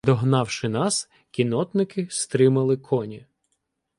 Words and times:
Догнавши 0.05 0.69
нас, 0.69 1.09
кіннотники 1.31 2.07
стримали 2.11 2.77
коні. 2.77 3.25